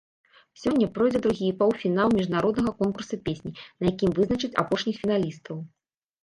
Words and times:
Сёння 0.61 0.85
пройдзе 0.95 1.19
другі 1.25 1.49
паўфінал 1.59 2.09
міжнароднага 2.19 2.71
конкурса 2.79 3.15
песні, 3.29 3.51
на 3.83 3.89
якім 3.93 4.09
вызначаць 4.21 4.51
апошніх 4.65 4.95
фіналістаў. 5.05 5.55